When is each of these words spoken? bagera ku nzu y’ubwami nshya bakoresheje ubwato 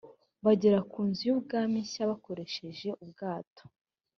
bagera 0.45 0.79
ku 0.91 0.99
nzu 1.07 1.21
y’ubwami 1.29 1.77
nshya 1.85 2.03
bakoresheje 2.11 2.87
ubwato 3.03 3.63